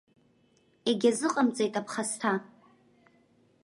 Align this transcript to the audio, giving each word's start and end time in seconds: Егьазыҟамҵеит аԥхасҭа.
Егьазыҟамҵеит 0.89 1.73
аԥхасҭа. 1.79 2.31